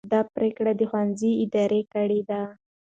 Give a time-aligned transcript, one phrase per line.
[0.11, 2.41] دا پرېکړه د ښوونځي ادارې کړې ده.